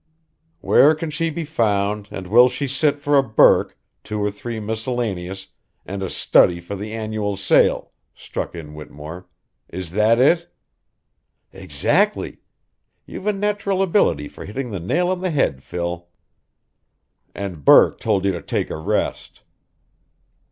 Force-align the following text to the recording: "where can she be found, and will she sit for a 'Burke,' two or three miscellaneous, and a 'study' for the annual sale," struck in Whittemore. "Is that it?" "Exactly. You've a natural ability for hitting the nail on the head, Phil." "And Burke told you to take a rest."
"where 0.61 0.95
can 0.95 1.11
she 1.11 1.29
be 1.29 1.45
found, 1.45 2.07
and 2.09 2.25
will 2.25 2.49
she 2.49 2.67
sit 2.67 2.99
for 2.99 3.15
a 3.15 3.21
'Burke,' 3.21 3.77
two 4.03 4.19
or 4.19 4.31
three 4.31 4.59
miscellaneous, 4.59 5.49
and 5.85 6.01
a 6.01 6.09
'study' 6.09 6.59
for 6.59 6.75
the 6.75 6.91
annual 6.91 7.37
sale," 7.37 7.91
struck 8.15 8.55
in 8.55 8.73
Whittemore. 8.73 9.27
"Is 9.69 9.91
that 9.91 10.17
it?" 10.17 10.51
"Exactly. 11.53 12.39
You've 13.05 13.27
a 13.27 13.31
natural 13.31 13.83
ability 13.83 14.27
for 14.27 14.43
hitting 14.45 14.71
the 14.71 14.79
nail 14.79 15.09
on 15.09 15.21
the 15.21 15.29
head, 15.29 15.61
Phil." 15.61 16.07
"And 17.35 17.63
Burke 17.63 17.99
told 17.99 18.25
you 18.25 18.31
to 18.31 18.41
take 18.41 18.71
a 18.71 18.77
rest." 18.77 19.41